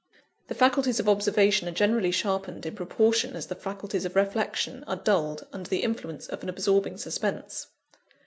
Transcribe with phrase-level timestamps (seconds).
[0.47, 4.95] The faculties of observation are generally sharpened, in proportion as the faculties of reflection are
[4.95, 7.67] dulled, under the influence of an absorbing suspense.